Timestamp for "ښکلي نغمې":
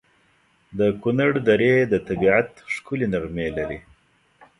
2.73-3.47